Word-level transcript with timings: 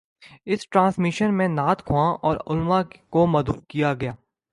اس 0.45 0.67
transmission 0.69 1.37
میں 1.37 1.47
نعت 1.47 1.85
خواں 1.85 2.09
اور 2.21 2.37
علمأ 2.47 2.81
کو 3.09 3.25
مدعو 3.27 3.59
کیا 3.67 3.93
گیا 3.93 4.13